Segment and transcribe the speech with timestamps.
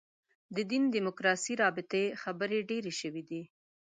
[0.55, 3.41] د دین دیموکراسي رابطې خبرې ډېرې شوې دي.